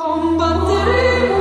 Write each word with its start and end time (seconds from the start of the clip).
Combatteremo 0.00 1.39